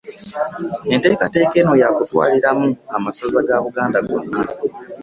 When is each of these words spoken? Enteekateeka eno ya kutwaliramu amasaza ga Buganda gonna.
Enteekateeka 0.93 1.55
eno 1.61 1.73
ya 1.81 1.89
kutwaliramu 1.95 2.67
amasaza 2.95 3.39
ga 3.47 3.55
Buganda 3.63 3.99
gonna. 4.07 4.39